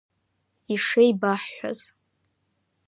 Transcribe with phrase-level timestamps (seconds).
[0.73, 1.79] Ишеибаҳҳәаз.